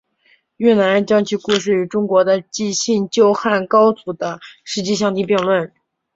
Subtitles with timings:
[0.57, 5.71] 越南人将其故事与中国的纪信救汉高祖的事迹相提并论。